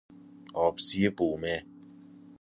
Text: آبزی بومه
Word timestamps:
آبزی 0.53 1.09
بومه 1.09 1.63